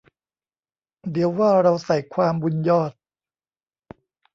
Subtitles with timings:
[1.11, 2.91] เดี๋ยวว่าเราใส่ความ บุญยอด